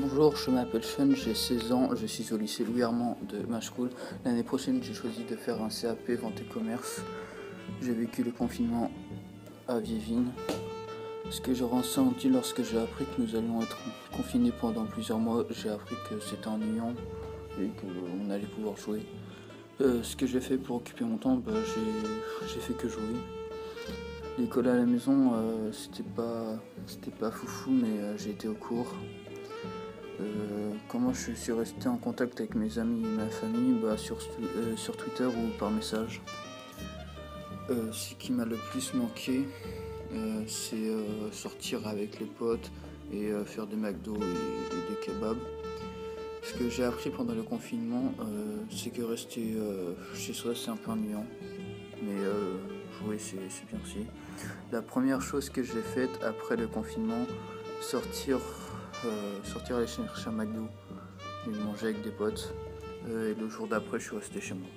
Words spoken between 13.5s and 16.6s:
être confinés pendant plusieurs mois, j'ai appris que c'était